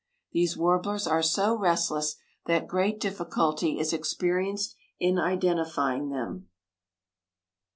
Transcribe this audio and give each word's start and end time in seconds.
These 0.31 0.57
warblers 0.57 1.05
are 1.05 1.21
so 1.21 1.55
restless 1.55 2.15
that 2.47 2.67
great 2.67 2.99
difficulty 2.99 3.77
is 3.77 3.93
experienced 3.93 4.75
in 4.99 5.19
identifying 5.19 6.09
them. 6.09 6.47